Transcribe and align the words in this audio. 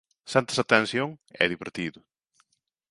Sentes 0.33 0.57
a 0.63 0.65
tensión? 0.75 1.09
É 1.43 1.45
divertido. 1.53 1.99